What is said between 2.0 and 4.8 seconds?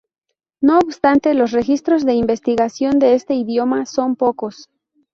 de investigación de este idioma son pocos.